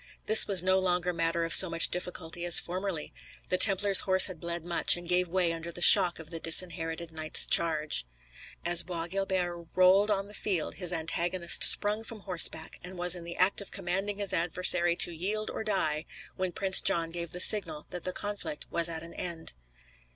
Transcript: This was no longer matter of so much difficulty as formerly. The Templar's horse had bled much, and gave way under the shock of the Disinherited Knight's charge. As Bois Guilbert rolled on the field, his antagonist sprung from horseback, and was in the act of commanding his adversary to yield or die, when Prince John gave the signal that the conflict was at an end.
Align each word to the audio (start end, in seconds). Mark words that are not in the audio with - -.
This 0.25 0.47
was 0.47 0.63
no 0.63 0.79
longer 0.79 1.13
matter 1.13 1.43
of 1.43 1.53
so 1.53 1.69
much 1.69 1.89
difficulty 1.91 2.43
as 2.43 2.59
formerly. 2.59 3.13
The 3.49 3.57
Templar's 3.59 3.99
horse 3.99 4.25
had 4.25 4.39
bled 4.39 4.65
much, 4.65 4.97
and 4.97 5.07
gave 5.07 5.27
way 5.27 5.53
under 5.53 5.71
the 5.71 5.79
shock 5.79 6.17
of 6.17 6.31
the 6.31 6.39
Disinherited 6.39 7.11
Knight's 7.11 7.45
charge. 7.45 8.07
As 8.65 8.81
Bois 8.81 9.05
Guilbert 9.05 9.67
rolled 9.75 10.09
on 10.09 10.27
the 10.27 10.33
field, 10.33 10.73
his 10.73 10.91
antagonist 10.91 11.63
sprung 11.63 12.03
from 12.03 12.21
horseback, 12.21 12.79
and 12.83 12.97
was 12.97 13.13
in 13.15 13.23
the 13.25 13.35
act 13.37 13.61
of 13.61 13.69
commanding 13.69 14.17
his 14.17 14.33
adversary 14.33 14.95
to 14.95 15.11
yield 15.11 15.51
or 15.51 15.63
die, 15.63 16.05
when 16.35 16.51
Prince 16.51 16.81
John 16.81 17.11
gave 17.11 17.31
the 17.31 17.39
signal 17.39 17.85
that 17.91 18.03
the 18.03 18.11
conflict 18.11 18.65
was 18.71 18.89
at 18.89 19.03
an 19.03 19.13
end. 19.13 19.53